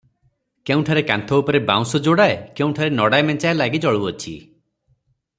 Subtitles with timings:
[0.67, 4.35] କେଉଁଠାରେ କାନ୍ଥ ଉପରେ ବାଉଁଶ ଯୋଡ଼ାଏ, କେଉଁଠାରେ ନଡ଼ା ମେଞ୍ଚାଏ ଲାଗି ଜଳୁଅଛି।